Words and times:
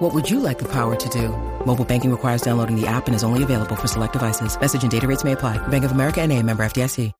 What 0.00 0.14
would 0.14 0.30
you 0.30 0.40
like 0.40 0.58
the 0.58 0.64
power 0.64 0.96
to 0.96 1.08
do? 1.10 1.28
Mobile 1.66 1.84
banking 1.84 2.10
requires 2.10 2.40
downloading 2.40 2.74
the 2.74 2.86
app 2.86 3.06
and 3.06 3.14
is 3.14 3.22
only 3.22 3.42
available 3.42 3.76
for 3.76 3.86
select 3.86 4.14
devices. 4.14 4.58
Message 4.58 4.82
and 4.82 4.90
data 4.90 5.06
rates 5.06 5.24
may 5.24 5.32
apply. 5.32 5.58
Bank 5.68 5.84
of 5.84 5.92
America 5.92 6.22
and 6.22 6.32
a 6.32 6.42
member 6.42 6.62
FDIC. 6.64 7.12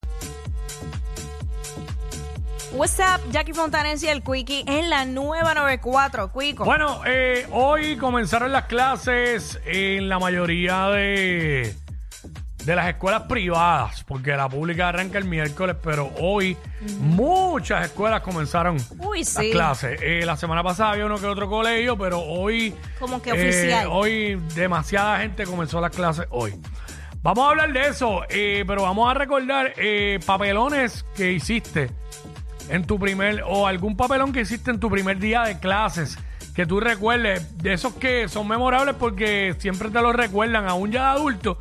What's 2.73 2.99
up, 2.99 3.21
Jackie 3.31 3.53
Fontanes 3.53 4.03
y 4.03 4.09
el 4.09 4.23
Quickie 4.23 4.65
en 4.67 4.89
la 4.89 5.05
nueva 5.05 5.53
94, 5.53 6.33
Quico. 6.33 6.65
Bueno, 6.65 7.03
eh, 7.05 7.47
hoy 7.53 7.97
comenzaron 7.99 8.51
las 8.51 8.65
clases 8.65 9.61
en 9.67 10.09
la 10.09 10.19
mayoría 10.19 10.89
de, 10.89 11.75
de 12.71 12.77
las 12.77 12.89
escuelas 12.89 13.23
privadas, 13.23 14.05
porque 14.05 14.37
la 14.37 14.49
pública 14.49 14.91
arranca 14.91 15.19
el 15.19 15.25
miércoles, 15.25 15.75
pero 15.83 16.09
hoy 16.21 16.57
muchas 17.01 17.87
escuelas 17.87 18.21
comenzaron 18.21 18.77
Uy, 18.99 19.25
las 19.25 19.45
clases. 19.51 19.99
Eh, 20.01 20.23
la 20.25 20.37
semana 20.37 20.63
pasada 20.63 20.93
había 20.93 21.07
uno 21.07 21.19
que 21.19 21.27
otro 21.27 21.49
colegio, 21.49 21.99
pero 21.99 22.21
hoy... 22.21 22.73
Como 23.01 23.21
que 23.21 23.31
eh, 23.31 23.33
oficial. 23.33 23.89
hoy 23.91 24.41
demasiada 24.55 25.19
gente 25.19 25.47
comenzó 25.47 25.81
las 25.81 25.91
clases 25.91 26.27
hoy. 26.31 26.55
Vamos 27.25 27.45
a 27.45 27.49
hablar 27.51 27.73
de 27.73 27.89
eso, 27.89 28.23
eh, 28.29 28.63
pero 28.65 28.83
vamos 28.83 29.11
a 29.11 29.15
recordar 29.15 29.73
eh, 29.77 30.21
papelones 30.25 31.05
que 31.17 31.33
hiciste 31.33 31.91
en 32.69 32.85
tu 32.85 33.01
primer, 33.01 33.43
o 33.49 33.67
algún 33.67 33.97
papelón 33.97 34.33
que 34.33 34.43
hiciste 34.43 34.71
en 34.71 34.79
tu 34.79 34.89
primer 34.89 35.19
día 35.19 35.43
de 35.43 35.59
clases, 35.59 36.17
que 36.55 36.67
tú 36.67 36.79
recuerdes, 36.79 37.59
de 37.59 37.73
esos 37.73 37.95
que 37.95 38.29
son 38.29 38.47
memorables 38.47 38.95
porque 38.95 39.57
siempre 39.59 39.91
te 39.91 40.01
los 40.01 40.15
recuerdan, 40.15 40.69
aún 40.69 40.93
ya 40.93 41.15
de 41.15 41.19
adulto. 41.19 41.59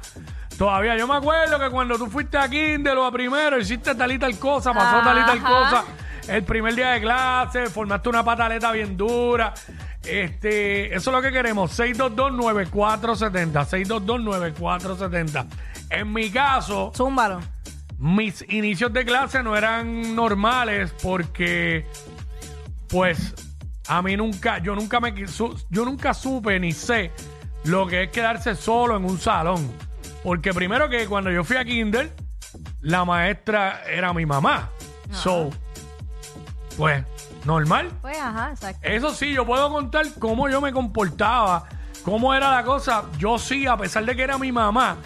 Todavía 0.59 0.97
yo 0.97 1.07
me 1.07 1.15
acuerdo 1.15 1.57
que 1.57 1.69
cuando 1.69 1.97
tú 1.97 2.07
fuiste 2.07 2.37
a 2.37 2.49
Kindle 2.49 2.91
o 2.97 3.05
a 3.05 3.11
primero, 3.13 3.57
hiciste 3.57 3.95
tal 3.95 4.11
y 4.11 4.19
tal 4.19 4.37
cosa, 4.37 4.73
pasó 4.73 5.01
tal 5.01 5.17
y 5.17 5.21
tal 5.21 5.37
Ajá. 5.37 5.47
cosa. 5.47 5.85
El 6.27 6.43
primer 6.43 6.75
día 6.75 6.89
de 6.89 6.99
clase, 6.99 7.67
formaste 7.67 8.09
una 8.09 8.25
pataleta 8.25 8.69
bien 8.73 8.97
dura. 8.97 9.53
Este, 10.03 10.93
eso 10.93 11.09
es 11.11 11.15
lo 11.15 11.21
que 11.21 11.31
queremos. 11.31 11.79
622-9470. 11.79 13.65
622-9470. 13.87 15.45
En 15.91 16.11
mi 16.11 16.29
caso, 16.29 16.91
Zúmbalo. 16.93 17.39
mis 17.97 18.43
inicios 18.49 18.91
de 18.91 19.05
clase 19.05 19.41
no 19.41 19.55
eran 19.55 20.13
normales 20.13 20.93
porque, 21.01 21.85
pues, 22.89 23.33
a 23.87 24.01
mí 24.01 24.17
nunca, 24.17 24.57
yo 24.57 24.75
nunca 24.75 24.99
me, 24.99 25.13
yo 25.15 25.85
nunca 25.85 26.13
supe 26.13 26.59
ni 26.59 26.73
sé 26.73 27.11
lo 27.63 27.87
que 27.87 28.03
es 28.03 28.11
quedarse 28.11 28.55
solo 28.55 28.97
en 28.97 29.05
un 29.05 29.17
salón. 29.17 29.88
Porque 30.23 30.53
primero 30.53 30.89
que 30.89 31.05
cuando 31.07 31.31
yo 31.31 31.43
fui 31.43 31.57
a 31.57 31.63
Kinder, 31.63 32.11
la 32.81 33.05
maestra 33.05 33.83
era 33.87 34.13
mi 34.13 34.25
mamá. 34.25 34.69
So, 35.11 35.49
pues, 36.77 37.03
normal. 37.45 37.89
Pues, 38.01 38.17
ajá, 38.17 38.51
exacto. 38.51 38.87
Eso 38.87 39.13
sí, 39.13 39.33
yo 39.33 39.45
puedo 39.45 39.69
contar 39.69 40.05
cómo 40.19 40.49
yo 40.49 40.61
me 40.61 40.71
comportaba, 40.71 41.65
cómo 42.03 42.33
era 42.33 42.51
la 42.51 42.63
cosa. 42.63 43.05
Yo 43.17 43.39
sí, 43.39 43.65
a 43.65 43.77
pesar 43.77 44.05
de 44.05 44.15
que 44.15 44.23
era 44.23 44.37
mi 44.37 44.51
mamá, 44.51 44.97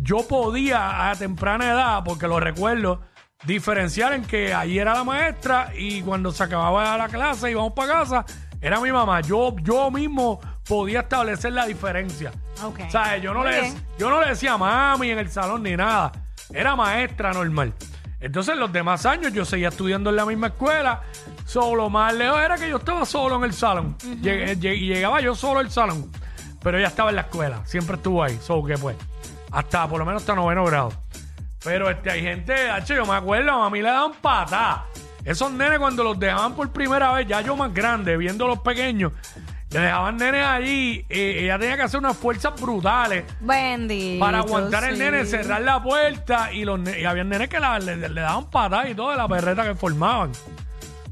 yo 0.00 0.26
podía 0.26 1.10
a 1.10 1.16
temprana 1.16 1.72
edad, 1.72 2.02
porque 2.04 2.26
lo 2.26 2.40
recuerdo, 2.40 3.02
diferenciar 3.44 4.12
en 4.12 4.24
que 4.24 4.54
allí 4.54 4.78
era 4.78 4.94
la 4.94 5.04
maestra 5.04 5.72
y 5.76 6.02
cuando 6.02 6.32
se 6.32 6.42
acababa 6.44 6.96
la 6.96 7.08
clase 7.08 7.48
y 7.48 7.52
íbamos 7.52 7.72
para 7.72 7.92
casa, 7.92 8.24
era 8.60 8.80
mi 8.80 8.92
mamá. 8.92 9.20
Yo, 9.20 9.56
yo 9.62 9.90
mismo 9.90 10.40
podía 10.66 11.00
establecer 11.00 11.52
la 11.52 11.66
diferencia. 11.66 12.32
Ok. 12.62 12.80
O 12.86 12.90
sea, 12.90 13.16
yo 13.18 13.32
no, 13.34 13.40
Muy 13.40 13.50
le, 13.50 13.60
bien. 13.62 13.86
yo 13.98 14.10
no 14.10 14.20
le 14.22 14.28
decía 14.30 14.56
mami 14.56 15.10
en 15.10 15.18
el 15.18 15.30
salón 15.30 15.62
ni 15.62 15.76
nada. 15.76 16.12
Era 16.52 16.76
maestra 16.76 17.32
normal. 17.32 17.72
Entonces, 18.20 18.56
los 18.56 18.72
demás 18.72 19.04
años 19.06 19.32
yo 19.32 19.44
seguía 19.44 19.68
estudiando 19.68 20.10
en 20.10 20.16
la 20.16 20.24
misma 20.26 20.48
escuela. 20.48 21.02
Solo 21.44 21.90
más 21.90 22.14
lejos 22.14 22.38
era 22.40 22.56
que 22.56 22.68
yo 22.68 22.76
estaba 22.76 23.04
solo 23.04 23.36
en 23.36 23.44
el 23.44 23.52
salón. 23.52 23.96
Llegué- 23.98 24.54
llegué- 24.58 24.76
y 24.76 24.86
llegaba 24.94 25.20
yo 25.20 25.34
solo 25.34 25.58
al 25.60 25.70
salón. 25.70 26.10
Pero 26.62 26.78
ella 26.78 26.86
estaba 26.88 27.10
en 27.10 27.16
la 27.16 27.22
escuela. 27.22 27.62
Siempre 27.66 27.96
estuvo 27.96 28.22
ahí. 28.22 28.38
So 28.40 28.62
que 28.64 28.78
pues. 28.78 28.96
Hasta, 29.50 29.88
por 29.88 29.98
lo 29.98 30.04
menos 30.06 30.22
hasta 30.22 30.34
noveno 30.36 30.64
grado. 30.64 30.92
Pero 31.64 31.90
este, 31.90 32.10
hay 32.10 32.22
gente, 32.22 32.70
H, 32.70 32.94
yo 32.94 33.04
me 33.06 33.14
acuerdo, 33.14 33.50
a 33.62 33.68
mí 33.70 33.82
le 33.82 33.88
daban 33.88 34.12
patadas. 34.20 34.82
Esos 35.24 35.50
nenes 35.52 35.78
cuando 35.78 36.02
los 36.04 36.18
dejaban 36.18 36.54
por 36.54 36.70
primera 36.70 37.12
vez, 37.12 37.26
ya 37.28 37.40
yo 37.40 37.54
más 37.56 37.72
grande, 37.74 38.16
viendo 38.16 38.46
los 38.48 38.58
pequeños, 38.60 39.12
le 39.72 39.80
dejaban 39.80 40.16
nenes 40.16 40.44
allí, 40.46 41.04
eh, 41.08 41.40
ella 41.44 41.58
tenía 41.58 41.76
que 41.76 41.82
hacer 41.82 42.00
unas 42.00 42.16
fuerzas 42.16 42.60
brutales 42.60 43.24
Bendito. 43.40 44.24
para 44.24 44.38
aguantar 44.38 44.84
el 44.84 44.96
sí. 44.96 45.02
nene, 45.02 45.24
cerrar 45.24 45.62
la 45.62 45.82
puerta 45.82 46.52
y 46.52 46.64
los 46.64 46.78
ne- 46.78 47.00
y 47.00 47.04
había 47.04 47.24
nenes 47.24 47.48
que 47.48 47.58
la- 47.60 47.78
le, 47.78 47.96
le 47.96 48.20
daban 48.20 48.50
patadas 48.50 48.90
y 48.90 48.94
todo 48.94 49.10
de 49.10 49.16
la 49.16 49.28
perreta 49.28 49.64
que 49.64 49.74
formaban. 49.74 50.32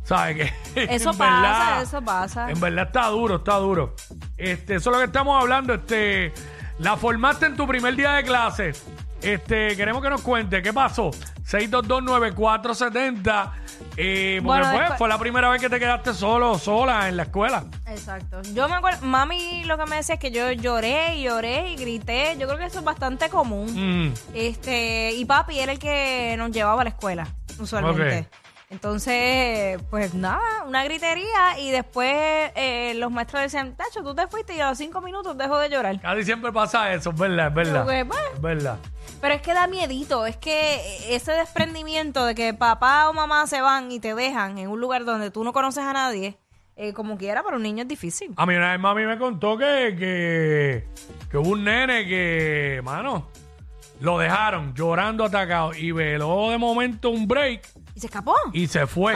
¿Sabes 0.04 0.52
qué? 0.74 0.74
Eso 0.94 1.12
pasa, 1.14 1.82
eso 1.82 2.02
pasa. 2.02 2.50
En 2.50 2.58
verdad 2.60 2.86
está 2.88 3.06
duro, 3.06 3.36
está 3.36 3.54
duro. 3.56 3.94
Este, 4.36 4.74
eso 4.76 4.90
es 4.90 4.96
lo 4.96 5.00
que 5.00 5.06
estamos 5.06 5.40
hablando. 5.40 5.72
Este, 5.74 6.32
la 6.80 6.96
formaste 6.96 7.46
en 7.46 7.56
tu 7.56 7.66
primer 7.66 7.94
día 7.94 8.12
de 8.14 8.24
clase. 8.24 8.72
Este, 9.22 9.76
queremos 9.76 10.02
que 10.02 10.10
nos 10.10 10.22
cuente 10.22 10.62
qué 10.62 10.72
pasó. 10.72 11.10
6229470. 11.48 13.50
Porque 13.88 14.40
Bueno, 14.42 14.64
pues, 14.64 14.78
después- 14.80 14.98
fue 14.98 15.08
la 15.08 15.18
primera 15.18 15.48
vez 15.48 15.60
que 15.60 15.68
te 15.68 15.78
quedaste 15.78 16.14
solo 16.14 16.58
sola 16.58 17.08
en 17.08 17.16
la 17.16 17.24
escuela. 17.24 17.64
Exacto. 17.86 18.40
Yo 18.54 18.68
me 18.68 18.76
acuerdo, 18.76 19.04
mami 19.06 19.64
lo 19.64 19.76
que 19.78 19.86
me 19.86 19.96
decía 19.96 20.14
es 20.14 20.20
que 20.20 20.30
yo 20.30 20.50
lloré 20.52 21.16
y 21.16 21.22
lloré 21.24 21.70
y 21.72 21.76
grité. 21.76 22.36
Yo 22.38 22.46
creo 22.46 22.58
que 22.58 22.66
eso 22.66 22.78
es 22.78 22.84
bastante 22.84 23.28
común. 23.28 24.08
Mm. 24.08 24.14
Este, 24.34 25.12
y 25.12 25.24
papi 25.24 25.58
era 25.58 25.72
el 25.72 25.78
que 25.78 26.34
nos 26.38 26.50
llevaba 26.50 26.80
a 26.82 26.84
la 26.84 26.90
escuela, 26.90 27.26
usualmente. 27.58 28.20
Ok. 28.20 28.26
Entonces, 28.70 29.82
pues 29.90 30.14
nada, 30.14 30.64
una 30.64 30.84
gritería 30.84 31.58
y 31.58 31.72
después 31.72 32.08
eh, 32.54 32.94
los 32.96 33.10
maestros 33.10 33.42
decían, 33.42 33.74
Tacho, 33.74 34.04
tú 34.04 34.14
te 34.14 34.28
fuiste 34.28 34.54
y 34.54 34.60
a 34.60 34.68
los 34.68 34.78
cinco 34.78 35.00
minutos 35.00 35.36
dejo 35.36 35.58
de 35.58 35.68
llorar. 35.68 36.00
Casi 36.00 36.22
siempre 36.22 36.52
pasa 36.52 36.92
eso, 36.94 37.10
es 37.10 37.16
verdad, 37.18 37.48
es 37.48 37.54
verdad. 37.54 37.84
Bueno. 37.84 38.14
Es 38.32 38.40
verdad. 38.40 38.78
Pero 39.20 39.34
es 39.34 39.42
que 39.42 39.54
da 39.54 39.66
miedito, 39.66 40.24
es 40.24 40.36
que 40.36 41.14
ese 41.14 41.32
desprendimiento 41.32 42.24
de 42.24 42.36
que 42.36 42.54
papá 42.54 43.10
o 43.10 43.12
mamá 43.12 43.46
se 43.48 43.60
van 43.60 43.90
y 43.90 43.98
te 43.98 44.14
dejan 44.14 44.56
en 44.56 44.68
un 44.68 44.80
lugar 44.80 45.04
donde 45.04 45.32
tú 45.32 45.42
no 45.42 45.52
conoces 45.52 45.82
a 45.82 45.92
nadie, 45.92 46.38
eh, 46.76 46.92
como 46.92 47.18
quiera, 47.18 47.42
para 47.42 47.56
un 47.56 47.64
niño 47.64 47.82
es 47.82 47.88
difícil. 47.88 48.32
A 48.36 48.46
mí 48.46 48.54
una 48.54 48.70
vez 48.70 48.80
mami 48.80 49.04
me 49.04 49.18
contó 49.18 49.58
que, 49.58 49.96
que, 49.98 50.88
que 51.28 51.36
hubo 51.36 51.50
un 51.50 51.64
nene 51.64 52.06
que, 52.06 52.80
mano, 52.84 53.26
lo 54.00 54.18
dejaron 54.18 54.74
llorando 54.74 55.24
atacado 55.24 55.72
y 55.74 55.92
veló 55.92 56.50
de 56.50 56.58
momento 56.58 57.10
un 57.10 57.28
break 57.28 57.66
¿Y 57.94 58.00
se 58.00 58.06
escapó? 58.06 58.34
y 58.52 58.66
se 58.66 58.86
fue 58.86 59.14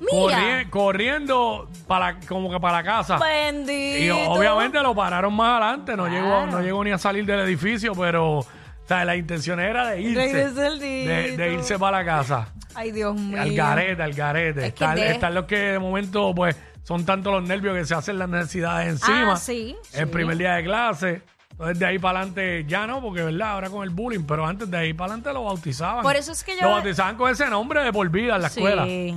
Mira. 0.00 0.62
corri- 0.64 0.70
corriendo 0.70 1.68
para 1.86 2.18
como 2.20 2.50
que 2.50 2.60
para 2.60 2.82
casa. 2.82 3.18
Bendito. 3.18 3.98
Y 4.04 4.10
obviamente 4.10 4.80
lo 4.82 4.94
pararon 4.94 5.34
más 5.34 5.60
adelante, 5.60 5.96
no 5.96 6.06
llegó, 6.08 6.26
Claro. 6.28 6.46
no 6.52 6.60
llegó 6.62 6.84
ni 6.84 6.90
a 6.92 6.98
salir 6.98 7.24
del 7.26 7.40
edificio, 7.40 7.92
pero 7.94 8.38
o 8.38 8.46
sea, 8.86 9.04
la 9.04 9.16
intención 9.16 9.60
era 9.60 9.88
de 9.88 10.00
irse. 10.00 10.20
Regresa 10.32 10.66
el 10.66 10.78
De, 10.80 10.86
de 10.86 11.30
dito. 11.30 11.44
irse 11.44 11.78
para 11.78 11.98
la 11.98 12.04
casa. 12.04 12.52
Ay, 12.74 12.92
Dios 12.92 13.14
mío. 13.16 13.40
Al 13.40 13.52
garete, 13.54 14.02
al 14.02 14.12
garete. 14.12 14.66
Es 14.66 14.72
que 14.74 14.84
Están, 14.84 14.96
de- 14.96 15.10
están 15.10 15.34
los 15.34 15.44
que 15.46 15.56
de 15.58 15.78
momento, 15.78 16.32
pues, 16.34 16.56
son 16.82 17.04
tantos 17.04 17.32
los 17.32 17.42
nervios 17.46 17.76
que 17.76 17.84
se 17.84 17.94
hacen 17.94 18.18
las 18.18 18.28
necesidades 18.28 18.88
encima. 18.88 19.32
Ah, 19.34 19.36
sí, 19.36 19.76
El 19.92 20.06
sí. 20.06 20.12
primer 20.12 20.36
día 20.36 20.54
de 20.54 20.64
clase. 20.64 21.22
Entonces, 21.60 21.78
de 21.78 21.84
ahí 21.86 21.98
para 21.98 22.20
adelante 22.20 22.64
ya 22.66 22.86
no, 22.86 23.02
porque, 23.02 23.22
¿verdad? 23.22 23.50
Ahora 23.50 23.68
con 23.68 23.82
el 23.82 23.90
bullying, 23.90 24.24
pero 24.26 24.46
antes 24.46 24.70
de 24.70 24.78
ahí 24.78 24.94
para 24.94 25.12
adelante 25.12 25.30
lo 25.34 25.44
bautizaban. 25.44 26.02
Por 26.02 26.16
eso 26.16 26.32
es 26.32 26.42
que 26.42 26.56
yo- 26.56 26.62
Lo 26.62 26.70
bautizaban 26.70 27.16
con 27.16 27.30
ese 27.30 27.50
nombre 27.50 27.82
de 27.84 27.92
por 27.92 28.08
vida 28.08 28.36
en 28.36 28.42
la 28.42 28.48
Sí. 28.48 28.60
escuela. 28.60 28.84
Sí. 28.86 29.14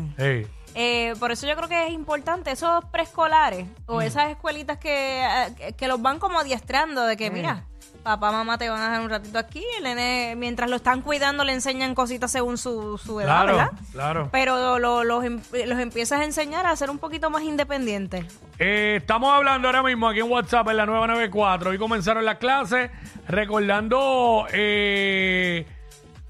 Eh, 0.76 1.14
por 1.20 1.32
eso 1.32 1.48
yo 1.48 1.56
creo 1.56 1.70
que 1.70 1.88
es 1.88 1.94
importante 1.94 2.52
esos 2.52 2.84
preescolares 2.86 3.66
o 3.86 4.00
Mm. 4.00 4.02
esas 4.02 4.30
escuelitas 4.32 4.78
que, 4.78 5.24
eh, 5.24 5.54
que- 5.56 5.74
que 5.74 5.88
los 5.88 6.02
van 6.02 6.20
como 6.20 6.38
adiestrando 6.40 7.06
de 7.06 7.16
que, 7.16 7.30
Mm. 7.30 7.34
mira, 7.34 7.64
papá, 8.04 8.32
mamá 8.32 8.58
te 8.58 8.70
van 8.70 8.82
a 8.82 8.86
dejar 8.90 9.02
un 9.02 9.10
ratito 9.10 9.40
aquí, 9.40 9.64
el 9.78 9.84
nene, 9.86 10.36
mientras 10.38 10.70
lo 10.70 10.76
están 10.76 11.02
cuidando 11.02 11.44
le 11.44 11.54
enseñan 11.54 11.96
cositas 11.96 12.32
según 12.32 12.58
su, 12.58 12.98
su 12.98 13.20
edad, 13.22 13.28
Claro, 13.46 13.58
¿verdad? 13.58 13.72
claro. 13.94 14.30
Pero 14.32 14.78
lo- 14.80 15.04
los, 15.04 15.24
em- 15.24 15.42
los 15.66 15.80
empiezas 15.80 16.20
a 16.20 16.24
enseñar 16.26 16.66
a 16.66 16.76
ser 16.76 16.90
un 16.90 16.98
poquito 17.00 17.30
más 17.30 17.44
independientes. 17.44 18.26
Eh, 18.60 18.98
estamos 19.00 19.32
hablando 19.34 19.68
ahora 19.70 19.82
mismo 19.84 20.08
aquí 20.10 20.20
en 20.20 20.30
WhatsApp 20.30 20.68
en 20.70 20.78
la 20.78 20.86
994. 20.86 21.70
Hoy 21.72 21.78
comenzaron 21.78 22.26
las 22.26 22.38
clases 22.38 22.92
recordando 23.28 24.48
eh, 24.52 25.66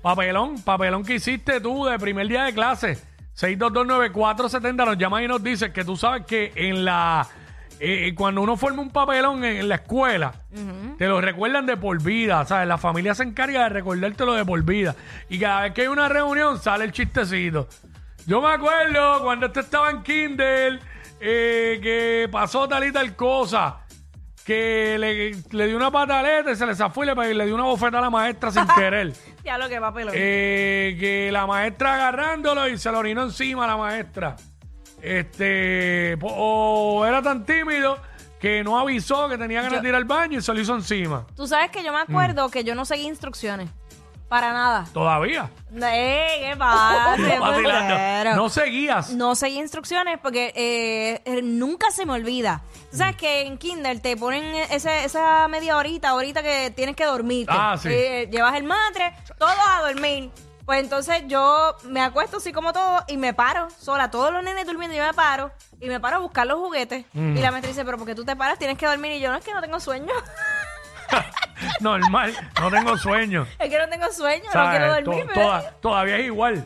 papelón, 0.01 0.61
papelón 0.61 1.03
que 1.03 1.15
hiciste 1.15 1.59
tú 1.59 1.85
de 1.85 1.97
primer 1.99 2.27
día 2.27 2.43
de 2.43 2.53
clase. 2.53 2.97
6229470 3.35 4.85
nos 4.85 4.97
llama 4.97 5.23
y 5.23 5.27
nos 5.27 5.41
dice 5.43 5.71
que 5.73 5.83
tú 5.83 5.97
sabes 5.97 6.25
que 6.25 6.51
en 6.55 6.85
la 6.85 7.27
eh, 7.85 8.15
cuando 8.15 8.41
uno 8.41 8.55
forma 8.57 8.81
un 8.81 8.89
papelón 8.91 9.43
en, 9.43 9.57
en 9.57 9.69
la 9.69 9.75
escuela, 9.75 10.33
te 10.97 11.07
lo 11.07 11.19
recuerdan 11.21 11.65
de 11.65 11.75
por 11.77 12.01
vida, 12.01 12.45
¿sabes? 12.45 12.67
La 12.67 12.77
familia 12.77 13.13
se 13.15 13.23
encarga 13.23 13.63
de 13.63 13.69
recordártelo 13.69 14.33
de 14.33 14.45
por 14.45 14.63
vida. 14.63 14.95
Y 15.29 15.39
cada 15.39 15.61
vez 15.61 15.73
que 15.73 15.81
hay 15.81 15.87
una 15.87 16.07
reunión 16.09 16.59
sale 16.59 16.85
el 16.85 16.91
chistecito. 16.91 17.67
Yo 18.25 18.41
me 18.41 18.49
acuerdo 18.53 19.21
cuando 19.23 19.47
este 19.47 19.59
estaba 19.59 19.91
en 19.91 20.01
Kindle, 20.03 20.79
eh, 21.19 21.79
que 21.81 22.29
pasó 22.31 22.67
tal 22.67 22.85
y 22.85 22.91
tal 22.93 23.15
cosa, 23.15 23.79
que 24.45 24.97
le, 24.99 25.31
le 25.57 25.67
dio 25.67 25.75
una 25.77 25.89
pataleta 25.91 26.51
y 26.51 26.55
se 26.55 26.65
le 26.65 26.75
zafó 26.75 27.03
y 27.03 27.07
le, 27.07 27.15
pe- 27.15 27.33
le 27.33 27.45
dio 27.45 27.55
una 27.55 27.63
bofeta 27.65 27.97
a 27.99 28.01
la 28.01 28.09
maestra 28.09 28.51
sin 28.51 28.65
querer. 28.75 29.13
Ya 29.43 29.57
lo 29.57 29.67
que 29.69 29.79
va 29.79 29.93
pelón. 29.93 30.13
Eh, 30.15 30.95
que 30.99 31.29
la 31.31 31.45
maestra 31.47 31.95
agarrándolo 31.95 32.67
y 32.69 32.77
se 32.77 32.91
lo 32.91 32.99
orinó 32.99 33.23
encima 33.23 33.65
a 33.65 33.67
la 33.67 33.77
maestra. 33.77 34.35
Este, 35.03 36.17
o 36.21 37.03
era 37.05 37.21
tan 37.21 37.45
tímido 37.45 37.97
que 38.39 38.63
no 38.63 38.79
avisó 38.79 39.27
que 39.29 39.37
tenía 39.37 39.61
ganas 39.61 39.81
de 39.81 39.89
ir 39.89 39.95
al 39.95 40.05
baño 40.05 40.39
y 40.39 40.41
se 40.41 40.53
lo 40.53 40.59
hizo 40.61 40.73
encima. 40.75 41.27
Tú 41.35 41.45
sabes 41.45 41.71
que 41.71 41.83
yo 41.83 41.91
me 41.91 41.99
acuerdo 41.99 42.49
que 42.49 42.63
yo 42.63 42.73
no 42.73 42.85
seguí 42.85 43.03
instrucciones. 43.05 43.69
Para 44.29 44.51
nada. 44.51 44.85
Todavía. 44.93 45.51
Eh, 45.79 46.49
¿Qué 46.49 46.55
pasa? 46.57 47.15
Vacilando. 47.39 47.95
Pero- 47.95 48.35
No 48.35 48.49
seguías. 48.49 49.11
No 49.11 49.35
seguí 49.35 49.59
instrucciones 49.59 50.17
porque 50.23 50.51
eh, 50.55 51.21
eh, 51.25 51.41
nunca 51.43 51.91
se 51.91 52.05
me 52.05 52.13
olvida. 52.13 52.63
Tú 52.89 52.97
sabes 52.97 53.15
que 53.15 53.41
en 53.41 53.57
Kindle 53.59 53.99
te 53.99 54.17
ponen 54.17 54.43
ese, 54.71 55.03
esa 55.05 55.47
media 55.49 55.77
horita, 55.77 56.09
ahorita 56.09 56.41
que 56.41 56.71
tienes 56.75 56.95
que 56.95 57.05
dormir. 57.05 57.45
Ah, 57.49 57.75
sí. 57.79 57.89
llevas 58.31 58.55
el 58.55 58.63
matre, 58.63 59.13
todo 59.37 59.49
a 59.49 59.81
dormir. 59.91 60.31
Pues 60.65 60.79
entonces 60.81 61.23
yo 61.27 61.75
me 61.83 62.01
acuesto 62.01 62.37
así 62.37 62.53
como 62.53 62.71
todo 62.71 63.03
y 63.07 63.17
me 63.17 63.33
paro 63.33 63.67
sola. 63.77 64.09
Todos 64.11 64.31
los 64.31 64.43
nenes 64.43 64.65
durmiendo, 64.65 64.95
yo 64.95 65.03
me 65.03 65.13
paro 65.13 65.51
y 65.81 65.87
me 65.89 65.99
paro 65.99 66.15
a 66.17 66.19
buscar 66.19 66.47
los 66.47 66.57
juguetes. 66.57 67.05
Mm. 67.13 67.35
Y 67.37 67.41
la 67.41 67.51
maestra 67.51 67.69
dice, 67.69 67.83
pero 67.83 67.97
¿por 67.97 68.07
qué 68.07 68.15
tú 68.15 68.23
te 68.23 68.35
paras? 68.35 68.57
Tienes 68.57 68.77
que 68.77 68.85
dormir. 68.87 69.11
Y 69.11 69.19
yo, 69.19 69.29
no, 69.31 69.37
es 69.37 69.43
que 69.43 69.53
no 69.53 69.59
tengo 69.61 69.79
sueño. 69.81 70.13
Normal. 71.81 72.33
No 72.61 72.69
tengo 72.71 72.97
sueño. 72.97 73.45
es 73.59 73.69
que 73.69 73.77
no 73.77 73.87
tengo 73.89 74.09
sueño, 74.11 74.45
no 74.53 74.69
quiero 74.69 74.87
To- 74.87 75.01
dormir. 75.11 75.27
toda- 75.33 75.71
todavía 75.81 76.17
es 76.17 76.25
igual. 76.27 76.63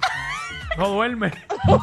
No 0.77 0.89
duerme. 0.89 1.31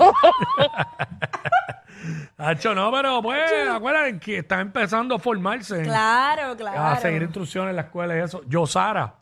Hacho, 2.37 2.75
no, 2.75 2.90
pero 2.93 3.22
pues, 3.22 3.50
acuérdate 3.70 4.19
que 4.19 4.38
están 4.38 4.60
empezando 4.60 5.14
a 5.14 5.19
formarse. 5.19 5.82
Claro, 5.82 6.56
claro. 6.56 6.81
A 6.81 6.96
seguir 7.00 7.22
instrucciones 7.22 7.70
en 7.70 7.76
la 7.76 7.82
escuela 7.82 8.17
y 8.17 8.20
eso. 8.20 8.43
Yo, 8.46 8.67
Sara. 8.67 9.14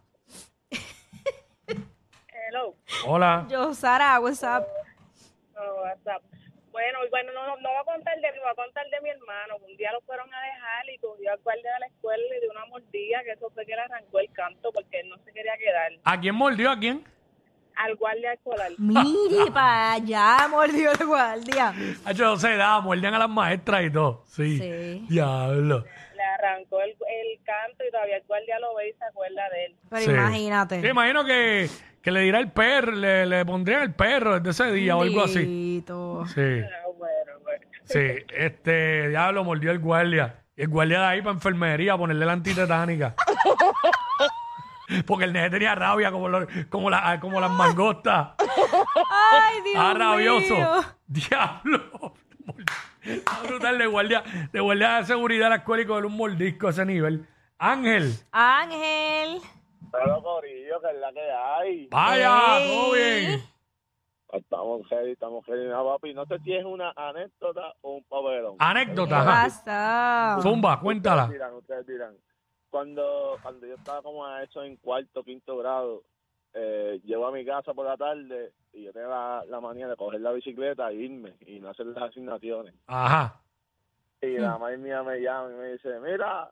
Hola. 3.07 3.47
Yo, 3.51 3.75
Sara, 3.75 4.21
what's 4.21 4.43
up? 4.43 4.65
Oh, 5.57 5.83
WhatsApp. 5.83 6.23
Bueno, 6.71 6.99
y 7.07 7.11
bueno, 7.11 7.33
no, 7.35 7.47
no, 7.49 7.57
no 7.59 7.69
voy 7.69 7.79
a 7.81 7.85
contar 7.85 8.15
de 8.19 8.33
mí, 8.33 8.39
voy 8.41 8.51
a 8.51 8.55
contar 8.55 8.87
de 8.89 9.01
mi 9.03 9.11
hermano. 9.11 9.57
Un 9.69 9.77
día 9.77 9.93
lo 9.93 10.01
fueron 10.03 10.33
a 10.33 10.41
dejar 10.41 10.89
y 10.95 10.99
cogió 10.99 11.31
al 11.33 11.39
guardia 11.41 11.75
de 11.75 11.81
la 11.81 11.87
escuela 11.87 12.23
y 12.27 12.31
le 12.31 12.41
dio 12.41 12.51
una 12.51 12.65
mordida, 12.67 13.23
que 13.25 13.33
eso 13.33 13.51
fue 13.53 13.67
que 13.67 13.75
le 13.77 13.83
arrancó 13.83 14.21
el 14.21 14.31
canto 14.33 14.71
porque 14.73 15.01
él 15.01 15.09
no 15.11 15.17
se 15.19 15.33
quería 15.33 15.53
quedar. 15.59 15.93
¿A 16.05 16.19
quién 16.19 16.35
mordió? 16.35 16.71
¿A 16.71 16.79
quién? 16.79 17.05
Al 17.77 17.95
guardia 17.97 18.33
escolar. 18.33 18.71
Mire 18.79 19.51
para 19.53 19.93
allá, 19.93 20.47
mordió 20.51 20.93
el 20.93 21.07
guardia. 21.07 21.75
No 22.19 22.37
se 22.37 22.57
da, 22.57 22.81
muerden 22.81 23.15
a 23.15 23.19
las 23.19 23.29
maestras 23.31 23.85
y 23.85 23.91
todo. 23.91 24.25
Sí. 24.29 24.59
Sí. 24.59 25.07
Diablo. 25.11 25.85
Le 26.17 26.23
arrancó 26.23 26.81
el, 26.81 26.91
el 26.91 27.45
canto 27.45 27.85
y 27.87 27.91
todavía 27.91 28.17
el 28.17 28.23
guardia 28.27 28.59
lo 28.61 28.75
ve 28.77 28.89
y 28.89 28.93
se 28.95 29.05
acuerda 29.05 29.43
de 29.51 29.65
él. 29.67 29.77
Pero 29.91 30.03
Sí. 30.03 30.11
imagínate. 30.11 30.81
Sí, 30.81 30.87
imagino 30.87 31.25
que, 31.25 31.69
que 32.03 32.11
le 32.11 32.21
dirá 32.21 32.39
el 32.41 32.51
perro, 32.51 32.93
le, 32.93 33.27
le 33.27 33.45
pondrían 33.45 33.83
el 33.83 33.95
perro 33.95 34.41
desde 34.41 34.51
ese 34.65 34.73
día 34.75 34.97
o 34.97 35.03
algo 35.03 35.23
así. 35.23 35.39
Bendito. 35.39 36.25
Sí, 36.27 36.63
sí. 37.85 38.01
Este, 38.37 39.09
diablo, 39.11 39.45
mordió 39.45 39.71
el 39.71 39.79
guardia. 39.79 40.41
Y 40.57 40.63
el 40.63 40.69
guardia 40.69 41.01
de 41.01 41.07
ahí 41.07 41.23
para 41.23 41.33
enfermería, 41.35 41.97
ponerle 41.97 42.27
la 42.27 42.33
antitetánica. 42.33 43.15
Porque 45.07 45.25
el 45.25 45.33
nene 45.33 45.49
tenía 45.49 45.75
rabia 45.75 46.11
como, 46.13 46.29
los- 46.29 46.47
como, 46.69 46.91
la- 46.91 47.19
como 47.21 47.41
las 47.41 47.51
mangostas. 47.51 48.31
Ay, 48.39 49.63
Dios 49.65 49.77
Ah, 49.79 49.95
rabioso. 49.97 50.55
mío. 50.55 50.69
Diablo. 51.07 52.15
Está 53.03 53.41
brutal 53.47 53.79
de 53.79 53.87
guardia, 53.87 54.23
de 54.53 54.61
guardia 54.61 54.97
de 54.99 55.07
seguridad 55.07 55.51
de 55.51 55.57
escuela 55.57 55.83
y 55.83 55.87
coger 55.87 56.05
un 56.07 56.17
mordisco 56.17 56.67
a 56.67 56.71
ese 56.71 56.85
nivel. 56.85 57.27
Ángel, 57.59 58.13
Ángel. 58.33 59.41
Pero 59.93 60.23
Corillo, 60.23 60.81
que 60.81 60.89
es 60.91 60.97
la 60.99 61.13
que 61.13 61.31
hay. 61.31 61.87
vaya, 61.89 62.59
Ey. 62.59 62.69
todo 62.69 62.93
bien. 62.95 63.41
Estamos 64.33 64.89
heavy, 64.89 65.11
estamos 65.13 65.45
heavy. 65.45 65.69
No, 65.69 65.85
papi, 65.85 66.15
no 66.15 66.25
sé 66.25 66.39
si 66.39 66.55
es 66.55 66.65
una 66.65 66.93
anécdota 66.97 67.75
o 67.83 67.97
un 67.97 68.05
papelón. 68.05 68.57
¿Qué 68.57 68.65
Anécdota, 68.65 69.21
ajá. 69.21 69.45
pasa? 69.45 70.39
Zumba, 70.43 70.81
cuéntala. 70.81 71.25
Ustedes 71.25 71.39
dirán, 71.39 71.55
ustedes 71.55 71.87
dirán. 71.87 72.17
Cuando, 72.71 73.37
cuando 73.43 73.67
yo 73.67 73.75
estaba 73.75 74.01
como 74.01 74.25
a 74.25 74.43
eso 74.43 74.63
en 74.63 74.77
cuarto, 74.77 75.23
quinto 75.23 75.59
grado, 75.59 76.05
eh, 76.55 76.99
llego 77.05 77.27
a 77.27 77.33
mi 77.33 77.45
casa 77.45 77.75
por 77.75 77.85
la 77.85 77.99
tarde 77.99 78.53
y 78.73 78.85
yo 78.85 78.93
tengo 78.95 79.11
la, 79.11 79.45
la 79.47 79.61
manía 79.61 79.87
de 79.89 79.97
coger 79.97 80.23
la 80.23 80.33
bicicleta 80.33 80.91
e 80.91 80.95
irme 80.95 81.35
y 81.41 81.61
no 81.61 81.69
hacer 81.69 81.85
las 81.87 82.05
asignaciones. 82.05 82.75
Ajá. 82.87 83.43
Y 84.23 84.39
la 84.39 84.57
madre 84.57 84.79
mía 84.79 85.03
me 85.03 85.19
llama 85.21 85.51
y 85.51 85.57
me 85.57 85.73
dice, 85.73 86.01
mira, 86.01 86.51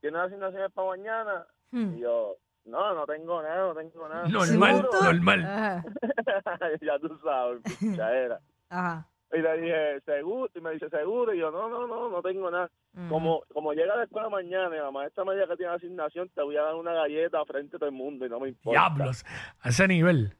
¿tienes 0.00 0.20
asignaciones 0.20 0.70
para 0.72 0.88
mañana? 0.88 1.46
Hmm. 1.70 1.94
Y 1.96 2.00
yo, 2.00 2.36
no, 2.64 2.94
no 2.94 3.06
tengo 3.06 3.42
nada, 3.42 3.68
no 3.68 3.74
tengo 3.74 4.08
nada. 4.08 4.28
Normal, 4.28 4.76
¿Seguro? 4.76 5.02
normal. 5.02 5.84
Ya 6.80 6.98
tú 6.98 7.18
sabes, 7.22 7.62
era. 7.82 8.40
Ajá. 8.70 9.08
Y 9.32 9.38
le 9.38 9.60
dije, 9.60 10.00
seguro, 10.02 10.50
y 10.54 10.60
me 10.60 10.70
dice, 10.72 10.88
seguro, 10.88 11.34
y 11.34 11.38
yo, 11.38 11.50
no, 11.50 11.68
no, 11.68 11.86
no, 11.86 12.08
no 12.08 12.22
tengo 12.22 12.50
nada. 12.50 12.70
Mm. 12.92 13.08
Como, 13.08 13.42
como 13.52 13.72
llega 13.72 13.92
a 13.94 13.96
la 13.96 14.04
escuela 14.04 14.28
mañana 14.28 14.74
y 14.74 14.78
la 14.78 14.90
maestra 14.90 15.24
me 15.24 15.34
diga 15.34 15.48
que 15.48 15.56
tiene 15.56 15.72
asignación, 15.72 16.28
te 16.28 16.42
voy 16.42 16.56
a 16.56 16.62
dar 16.62 16.74
una 16.74 16.92
galleta 16.92 17.44
frente 17.44 17.76
a 17.76 17.78
todo 17.78 17.88
el 17.88 17.94
mundo 17.94 18.24
y 18.24 18.28
no 18.28 18.38
me 18.38 18.48
importa. 18.48 18.78
Diablos. 18.78 19.24
A 19.60 19.68
ese 19.70 19.88
nivel. 19.88 20.36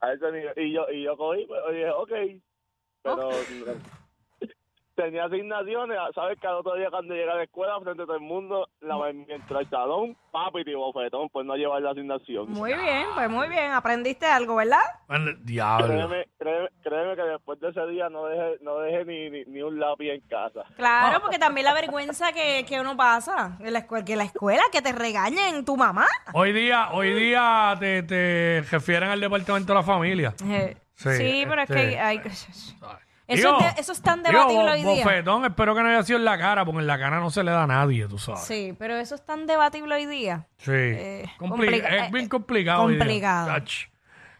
A 0.00 0.12
ese 0.12 0.30
nivel. 0.30 0.52
Y 0.56 0.72
yo, 0.72 0.86
y 0.90 1.02
yo 1.02 1.16
cogí, 1.16 1.46
pues, 1.46 1.60
y 1.70 1.74
dije, 1.74 1.90
ok, 1.90 2.12
pero 3.02 3.30
tenía 4.94 5.24
asignaciones, 5.24 5.98
sabes 6.14 6.38
que 6.40 6.46
al 6.46 6.54
otro 6.54 6.74
día 6.76 6.88
cuando 6.90 7.14
llega 7.14 7.32
a 7.32 7.36
la 7.36 7.42
escuela 7.44 7.78
frente 7.82 8.02
a 8.02 8.06
todo 8.06 8.16
el 8.16 8.22
mundo, 8.22 8.68
la 8.80 8.96
entró 9.10 9.58
al 9.58 9.68
salón, 9.70 10.16
papi, 10.30 10.62
y 10.66 10.74
bofetón, 10.74 11.28
pues 11.30 11.44
no 11.46 11.54
llevar 11.56 11.82
la 11.82 11.90
asignación. 11.90 12.50
Muy 12.50 12.72
bien, 12.74 13.06
pues 13.14 13.28
muy 13.30 13.48
bien. 13.48 13.72
Aprendiste 13.72 14.26
algo, 14.26 14.56
¿verdad? 14.56 14.78
Bueno, 15.08 15.32
Diablo. 15.42 15.86
Créeme, 15.86 16.26
créeme, 16.38 16.68
créeme 16.82 17.16
que 17.16 17.22
después 17.22 17.60
de 17.60 17.68
ese 17.70 17.86
día 17.86 18.08
no 18.08 18.26
dejé, 18.26 18.58
no 18.62 18.78
dejé 18.78 19.04
ni, 19.04 19.30
ni, 19.30 19.44
ni 19.46 19.62
un 19.62 19.78
lápiz 19.78 20.10
en 20.10 20.20
casa. 20.22 20.62
Claro, 20.76 21.20
porque 21.20 21.38
también 21.38 21.64
la 21.64 21.74
vergüenza 21.74 22.32
que, 22.32 22.64
que 22.68 22.80
uno 22.80 22.96
pasa 22.96 23.56
en 23.60 23.72
la 23.72 23.80
escuela, 23.80 24.04
que 24.04 24.16
la 24.16 24.24
escuela, 24.24 24.62
que 24.72 24.82
te 24.82 24.92
regañen 24.92 25.64
tu 25.64 25.76
mamá. 25.76 26.06
Hoy 26.32 26.52
día, 26.52 26.90
hoy 26.92 27.12
día 27.12 27.76
te, 27.78 28.02
te 28.02 28.62
refieren 28.70 29.10
al 29.10 29.20
departamento 29.20 29.72
de 29.72 29.78
la 29.78 29.84
familia. 29.84 30.34
Eh, 30.48 30.76
Sí, 30.96 31.10
Sí, 31.16 31.44
pero 31.48 31.62
este- 31.62 31.74
es 31.74 31.90
que 31.90 31.98
hay... 31.98 32.20
Eso, 33.26 33.48
Digo, 33.48 33.58
es 33.68 33.74
de- 33.76 33.80
eso 33.80 33.92
es 33.92 34.02
tan 34.02 34.22
digo, 34.22 34.32
debatible 34.32 34.64
bo- 34.64 34.70
hoy 34.72 34.82
día. 34.96 35.04
Bofetón, 35.04 35.44
espero 35.46 35.74
que 35.74 35.82
no 35.82 35.88
haya 35.88 36.02
sido 36.02 36.18
en 36.18 36.24
la 36.26 36.36
cara, 36.38 36.64
porque 36.64 36.80
en 36.80 36.86
la 36.86 36.98
cara 36.98 37.20
no 37.20 37.30
se 37.30 37.42
le 37.42 37.50
da 37.52 37.62
a 37.62 37.66
nadie, 37.66 38.06
tú 38.06 38.18
sabes. 38.18 38.42
Sí, 38.42 38.74
pero 38.78 38.96
eso 38.96 39.14
es 39.14 39.24
tan 39.24 39.46
debatible 39.46 39.94
hoy 39.94 40.04
día. 40.06 40.46
Sí. 40.58 40.72
Eh, 40.74 41.24
Compli- 41.38 41.48
complica- 41.48 41.88
es 42.04 42.10
bien 42.12 42.26
eh, 42.26 42.28
complicado. 42.28 42.82
hoy 42.84 42.92
día. 42.94 42.98
complicado. 43.00 43.50
Ach. 43.52 43.72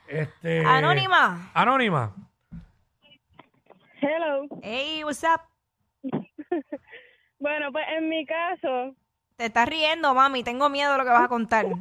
Este, 0.07 0.65
Anónima. 0.67 1.51
Anónima. 1.55 2.15
Hello. 4.01 4.47
Hey, 4.63 5.03
what's 5.05 5.23
up? 5.25 5.41
Bueno, 7.41 7.73
pues 7.73 7.85
en 7.99 8.09
mi 8.09 8.25
caso, 8.25 8.95
Te 9.37 9.47
estás 9.47 9.69
riendo, 9.69 10.15
mami. 10.15 10.43
Tengo 10.45 10.69
miedo 10.71 10.93
de 10.93 10.99
lo 10.99 11.05
que 11.05 11.11
vas 11.11 11.25
a 11.25 11.29
contar. 11.29 11.65
en 11.67 11.73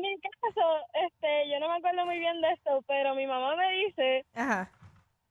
mi 0.00 0.16
caso, 0.20 0.62
este, 1.06 1.50
yo 1.52 1.60
no 1.60 1.68
me 1.68 1.76
acuerdo 1.76 2.06
muy 2.06 2.18
bien 2.18 2.40
de 2.40 2.52
esto, 2.52 2.82
pero 2.86 3.14
mi 3.14 3.26
mamá 3.26 3.54
me 3.56 3.70
dice 3.72 4.24
Ajá. 4.34 4.70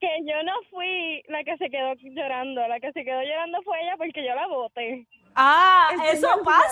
Que 0.06 0.32
yo 0.32 0.44
no 0.44 0.54
fui 0.70 1.24
la 1.30 1.44
que 1.44 1.58
se 1.58 1.70
quedó 1.70 1.94
llorando, 1.96 2.68
la 2.68 2.80
que 2.80 2.92
se 2.92 3.04
quedó 3.04 3.22
llorando 3.24 3.62
fue 3.64 3.82
ella 3.82 3.94
porque 3.98 4.26
yo 4.26 4.36
la 4.36 4.48
boté. 4.48 5.08
Ah, 5.36 5.90
eso 6.14 6.28
pasa, 6.46 6.64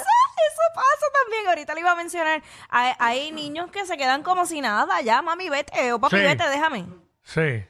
eso 0.50 0.64
pasa 0.76 1.06
también. 1.24 1.48
Ahorita 1.50 1.74
le 1.74 1.80
iba 1.82 1.92
a 1.92 1.96
mencionar. 1.96 2.42
Hay, 2.70 2.94
hay 3.00 3.32
niños 3.32 3.72
que 3.72 3.86
se 3.86 3.98
quedan 3.98 4.24
como 4.24 4.46
si 4.46 4.62
nada. 4.62 5.02
Ya, 5.02 5.22
mami, 5.22 5.50
vete. 5.50 5.92
O 5.94 6.00
papi, 6.00 6.18
Sí. 6.18 6.22
vete, 6.24 6.48
déjame. 6.50 6.86
Sí. 7.24 7.64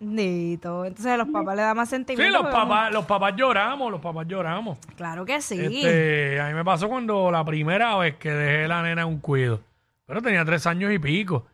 Dito. 0.00 0.84
Entonces 0.84 1.12
a 1.12 1.16
los 1.16 1.28
papás 1.28 1.54
le 1.54 1.62
da 1.62 1.74
más 1.74 1.88
Sí, 1.88 1.94
sentimiento. 1.96 2.32
los 2.32 2.42
porque 2.42 2.56
uno- 2.56 2.68
papás, 2.68 2.92
los 2.92 3.04
papás 3.06 3.34
lloramos, 3.36 3.90
los 3.92 4.00
papás 4.00 4.26
lloramos. 4.26 4.78
Claro 4.96 5.24
que 5.24 5.40
sí. 5.40 5.60
Este, 5.64 6.40
a 6.40 6.48
mí 6.48 6.54
me 6.54 6.64
pasó 6.64 6.88
cuando 6.88 7.30
la 7.30 7.44
primera 7.44 7.96
vez 7.98 8.16
que 8.16 8.30
dejé 8.30 8.66
la 8.66 8.82
nena 8.82 9.02
en 9.02 9.08
un 9.08 9.20
cuido. 9.20 9.60
Pero 10.06 10.20
tenía 10.20 10.44
tres 10.44 10.66
años 10.66 10.90
y 10.92 10.98
pico. 10.98 11.46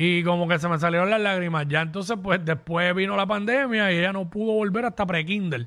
¿Y 0.00 0.22
como 0.22 0.46
que 0.46 0.60
se 0.60 0.68
me 0.68 0.78
salieron 0.78 1.10
las 1.10 1.20
lágrimas. 1.20 1.66
Ya 1.68 1.82
entonces, 1.82 2.16
pues 2.22 2.44
después 2.44 2.94
vino 2.94 3.16
la 3.16 3.26
pandemia 3.26 3.90
y 3.92 3.98
ella 3.98 4.12
no 4.12 4.30
pudo 4.30 4.52
volver 4.52 4.84
hasta 4.84 5.04
pre-Kindle. 5.04 5.66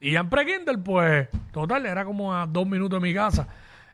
Y 0.00 0.10
ya 0.12 0.20
en 0.20 0.28
pre-Kindle, 0.28 0.78
pues, 0.78 1.28
total, 1.52 1.86
era 1.86 2.04
como 2.04 2.34
a 2.34 2.46
dos 2.46 2.66
minutos 2.66 3.00
de 3.00 3.06
mi 3.08 3.14
casa, 3.14 3.46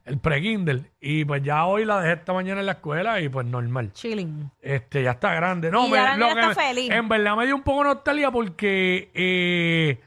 el 0.06 0.16
pre-Kindle. 0.18 0.85
Y 0.99 1.26
pues 1.26 1.42
ya 1.42 1.66
hoy 1.66 1.85
la 1.85 2.00
dejé 2.00 2.14
esta 2.14 2.33
mañana 2.33 2.61
en 2.61 2.66
la 2.66 2.73
escuela 2.73 3.21
y 3.21 3.28
pues 3.28 3.45
normal. 3.45 3.92
Chilling. 3.92 4.50
Este, 4.62 5.02
ya 5.02 5.11
está 5.11 5.35
grande. 5.35 5.71
No, 5.71 5.88
Y 5.88 5.90
me- 5.90 5.97
ya 5.99 6.04
la 6.04 6.16
lo 6.16 6.28
nena 6.28 6.35
que 6.35 6.50
está 6.52 6.62
me- 6.62 6.68
feliz. 6.68 6.90
En 6.90 7.09
verdad 7.11 7.37
me 7.37 7.45
dio 7.45 7.54
un 7.56 7.62
poco 7.62 7.83
de 7.83 7.88
nostalgia 7.95 8.30
porque 8.30 9.11
eh, 9.12 10.00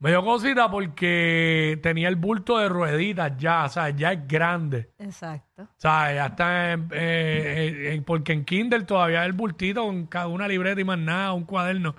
Me 0.00 0.08
dio 0.10 0.24
cosita 0.24 0.70
porque 0.70 1.78
tenía 1.82 2.08
el 2.08 2.16
bulto 2.16 2.56
de 2.56 2.70
rueditas 2.70 3.36
ya, 3.36 3.64
o 3.64 3.68
sea, 3.68 3.90
ya 3.90 4.12
es 4.12 4.26
grande. 4.26 4.90
Exacto. 4.98 5.62
O 5.64 5.68
sea, 5.76 6.14
ya 6.14 6.26
está, 6.26 6.72
en- 6.72 6.88
eh, 6.90 7.92
eh, 7.94 8.02
porque 8.06 8.32
en 8.32 8.46
Kindle 8.46 8.84
todavía 8.84 9.26
el 9.26 9.34
bultito 9.34 9.84
con 9.84 10.06
cada 10.06 10.26
una 10.28 10.48
libreta 10.48 10.80
y 10.80 10.84
más 10.84 10.98
nada, 10.98 11.34
un 11.34 11.44
cuaderno, 11.44 11.94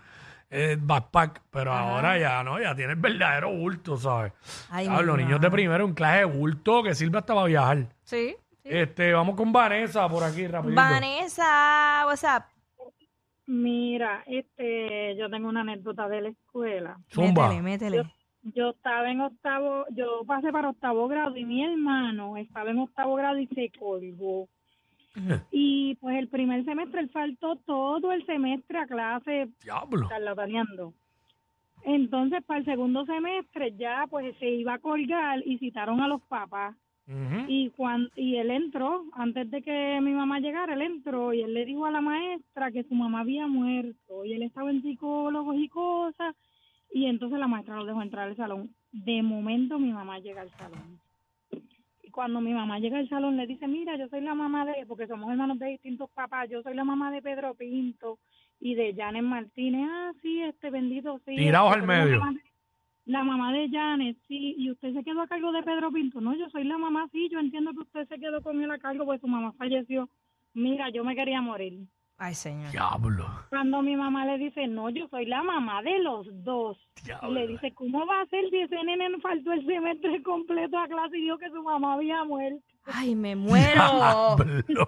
eh, 0.49 0.77
backpack, 0.81 1.43
pero 1.51 1.71
ahora 1.73 2.17
ya 2.17 2.43
no, 2.43 2.59
ya 2.59 2.73
tiene 2.75 2.93
el 2.93 2.99
verdadero 2.99 3.51
bulto, 3.51 3.95
¿sabes? 3.97 4.33
Ay, 4.71 4.87
Claro, 4.87 5.03
los 5.03 5.17
niños 5.17 5.39
de 5.39 5.51
primero, 5.51 5.85
un 5.85 5.93
clase 5.93 6.17
de 6.19 6.25
bulto 6.25 6.81
que 6.81 6.95
sirve 6.95 7.19
hasta 7.19 7.35
para 7.35 7.45
viajar. 7.45 7.77
Sí. 8.03 8.35
sí. 8.63 8.69
Este, 8.69 9.13
vamos 9.13 9.35
con 9.35 9.53
Vanessa 9.53 10.09
por 10.09 10.23
aquí, 10.23 10.47
rapidito. 10.47 10.81
Vanessa, 10.81 12.01
what's 12.07 12.23
up? 12.23 12.45
Mira, 13.51 14.23
este, 14.27 15.13
yo 15.17 15.29
tengo 15.29 15.49
una 15.49 15.59
anécdota 15.59 16.07
de 16.07 16.21
la 16.21 16.29
escuela. 16.29 16.97
Zumba. 17.09 17.49
Métele, 17.49 17.61
métele. 17.61 18.13
Yo 18.43 18.69
estaba 18.69 19.11
en 19.11 19.19
octavo, 19.19 19.85
yo 19.89 20.23
pasé 20.25 20.53
para 20.53 20.69
octavo 20.69 21.09
grado 21.09 21.35
y 21.35 21.43
mi 21.43 21.61
hermano 21.61 22.37
estaba 22.37 22.71
en 22.71 22.79
octavo 22.79 23.15
grado 23.15 23.39
y 23.39 23.47
se 23.47 23.69
colgó. 23.77 24.47
Y 25.51 25.95
pues 25.95 26.17
el 26.17 26.29
primer 26.29 26.63
semestre 26.63 27.01
él 27.01 27.09
faltó 27.09 27.57
todo 27.57 28.13
el 28.13 28.25
semestre 28.25 28.79
a 28.79 28.87
clase 28.87 29.49
Diablo. 29.61 30.07
charlataneando. 30.07 30.93
Entonces 31.83 32.41
para 32.45 32.61
el 32.61 32.65
segundo 32.65 33.05
semestre 33.05 33.75
ya 33.75 34.07
pues 34.09 34.33
se 34.39 34.49
iba 34.49 34.75
a 34.75 34.79
colgar 34.79 35.45
y 35.45 35.57
citaron 35.57 35.99
a 35.99 36.07
los 36.07 36.21
papás. 36.21 36.73
Y 37.49 37.69
cuando, 37.71 38.09
y 38.15 38.37
él 38.37 38.51
entró, 38.51 39.03
antes 39.13 39.49
de 39.51 39.61
que 39.61 39.99
mi 40.01 40.11
mamá 40.13 40.39
llegara, 40.39 40.73
él 40.75 40.81
entró 40.81 41.33
y 41.33 41.41
él 41.41 41.53
le 41.53 41.65
dijo 41.65 41.85
a 41.85 41.91
la 41.91 41.99
maestra 42.01 42.71
que 42.71 42.83
su 42.83 42.93
mamá 42.95 43.21
había 43.21 43.47
muerto 43.47 44.23
y 44.23 44.33
él 44.33 44.43
estaba 44.43 44.69
en 44.71 44.81
psicólogos 44.81 45.57
y 45.57 45.67
cosas 45.67 46.35
y 46.93 47.05
entonces 47.07 47.39
la 47.39 47.47
maestra 47.47 47.75
lo 47.75 47.85
dejó 47.85 48.01
entrar 48.01 48.29
al 48.29 48.35
salón. 48.37 48.73
De 48.91 49.21
momento 49.23 49.77
mi 49.79 49.91
mamá 49.91 50.19
llega 50.19 50.41
al 50.41 50.51
salón. 50.51 50.99
Y 52.03 52.11
cuando 52.11 52.39
mi 52.41 52.53
mamá 52.53 52.79
llega 52.79 52.99
al 52.99 53.09
salón 53.09 53.35
le 53.37 53.47
dice, 53.47 53.67
mira, 53.67 53.97
yo 53.97 54.07
soy 54.09 54.21
la 54.21 54.35
mamá 54.35 54.65
de, 54.65 54.85
porque 54.85 55.07
somos 55.07 55.29
hermanos 55.31 55.59
de 55.59 55.67
distintos 55.67 56.09
papás, 56.11 56.49
yo 56.49 56.61
soy 56.61 56.75
la 56.75 56.83
mamá 56.83 57.11
de 57.11 57.21
Pedro 57.21 57.55
Pinto 57.55 58.19
y 58.59 58.75
de 58.75 58.93
Janet 58.93 59.23
Martínez. 59.23 59.87
Ah, 59.89 60.11
sí, 60.21 60.41
este 60.43 60.69
bendito, 60.69 61.19
sí. 61.25 61.35
Tirados 61.35 61.71
este, 61.75 61.81
al 61.81 61.87
medio. 61.87 62.19
de- 62.19 62.50
la 63.05 63.23
mamá 63.23 63.51
de 63.51 63.69
Janet, 63.69 64.17
sí, 64.27 64.55
y 64.57 64.71
usted 64.71 64.93
se 64.93 65.03
quedó 65.03 65.21
a 65.21 65.27
cargo 65.27 65.51
de 65.51 65.63
Pedro 65.63 65.91
Pinto. 65.91 66.21
No, 66.21 66.35
yo 66.35 66.49
soy 66.49 66.63
la 66.63 66.77
mamá, 66.77 67.07
sí, 67.11 67.29
yo 67.31 67.39
entiendo 67.39 67.71
que 67.71 67.79
usted 67.79 68.07
se 68.07 68.19
quedó 68.19 68.41
con 68.41 68.61
él 68.61 68.71
a 68.71 68.77
cargo 68.77 69.05
porque 69.05 69.21
su 69.21 69.27
mamá 69.27 69.53
falleció. 69.53 70.09
Mira, 70.53 70.89
yo 70.89 71.03
me 71.03 71.15
quería 71.15 71.41
morir. 71.41 71.87
Ay, 72.17 72.35
señor. 72.35 72.69
Diablo. 72.69 73.25
Cuando 73.49 73.81
mi 73.81 73.95
mamá 73.95 74.25
le 74.25 74.37
dice, 74.37 74.67
no, 74.67 74.91
yo 74.91 75.07
soy 75.07 75.25
la 75.25 75.41
mamá 75.41 75.81
de 75.81 75.97
los 75.99 76.27
dos. 76.43 76.77
Diablo. 77.03 77.31
Y 77.31 77.33
le 77.33 77.47
dice, 77.47 77.73
¿cómo 77.73 78.05
va 78.05 78.21
a 78.21 78.25
ser 78.27 78.47
si 78.51 78.59
ese 78.59 78.83
nene 78.83 79.19
faltó 79.21 79.51
el 79.53 79.65
semestre 79.65 80.21
completo 80.21 80.77
a 80.77 80.87
clase 80.87 81.17
y 81.17 81.21
dijo 81.21 81.39
que 81.39 81.49
su 81.49 81.63
mamá 81.63 81.93
había 81.95 82.23
muerto? 82.23 82.61
Ay, 82.85 83.15
me 83.15 83.35
muero. 83.35 83.73
Diablo. 83.73 84.87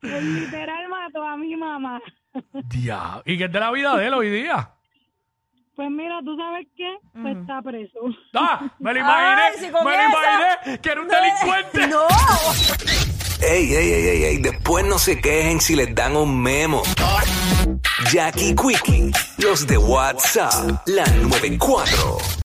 Pues 0.00 0.22
literal 0.42 0.88
mató 0.88 1.24
a 1.24 1.36
mi 1.36 1.56
mamá. 1.56 2.00
Diablo. 2.52 3.22
¿Y 3.26 3.36
qué 3.36 3.44
es 3.46 3.52
de 3.52 3.58
la 3.58 3.72
vida 3.72 3.96
de 3.96 4.06
él 4.06 4.14
hoy 4.14 4.30
día? 4.30 4.75
Pues 5.76 5.90
mira, 5.90 6.20
¿tú 6.24 6.34
sabes 6.38 6.66
qué? 6.74 6.96
Pues 7.20 7.36
está 7.36 7.60
preso. 7.60 7.98
Ah, 8.34 8.66
me 8.78 8.94
lo 8.94 9.00
imaginé. 9.00 9.42
Ay, 9.42 9.52
si 9.58 9.68
con 9.70 9.84
me 9.84 9.90
lo 9.90 10.04
imaginé 10.04 10.80
que 10.80 10.88
era 10.88 11.02
un 11.02 11.08
delincuente. 11.08 11.86
no. 11.88 12.06
Ey, 13.42 13.74
ey, 13.74 13.92
ey, 13.92 14.08
ey, 14.08 14.24
ey, 14.24 14.38
después 14.38 14.86
no 14.86 14.98
se 14.98 15.20
quejen 15.20 15.60
si 15.60 15.76
les 15.76 15.94
dan 15.94 16.16
un 16.16 16.40
memo. 16.40 16.82
Jackie 18.10 18.54
Quickie, 18.54 19.12
los 19.36 19.66
de 19.66 19.76
WhatsApp, 19.76 20.80
la 20.86 21.04
94. 21.04 22.16